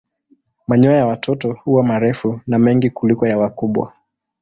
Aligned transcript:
Manyoya 0.67 0.97
ya 0.97 1.05
watoto 1.05 1.53
huwa 1.53 1.83
marefu 1.83 2.41
na 2.47 2.59
mengi 2.59 2.89
kuliko 2.89 3.27
ya 3.27 3.37
wakubwa. 3.37 3.93